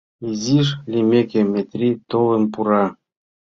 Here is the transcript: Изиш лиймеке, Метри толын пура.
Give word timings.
Изиш 0.29 0.69
лиймеке, 0.91 1.41
Метри 1.53 1.89
толын 2.09 2.43
пура. 2.53 2.85